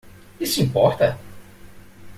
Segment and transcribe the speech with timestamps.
[0.39, 1.15] Isso importa?